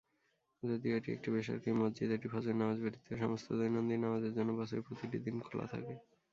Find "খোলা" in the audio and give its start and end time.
5.41-5.65